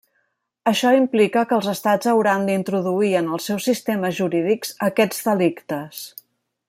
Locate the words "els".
1.57-1.67, 3.37-3.51